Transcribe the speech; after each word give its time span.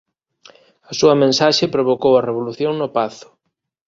A 0.89 0.91
súa 0.99 1.15
mensaxe 1.23 1.73
provocou 1.75 2.13
a 2.15 2.25
revolución 2.29 2.73
no 2.77 2.87
pazo. 2.97 3.27